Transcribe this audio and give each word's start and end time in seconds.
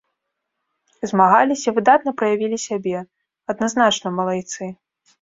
Змагаліся, 1.11 1.69
выдатна 1.77 2.15
праявілі 2.23 2.57
сябе, 2.67 2.97
адназначна 3.55 4.07
малайцы. 4.21 4.77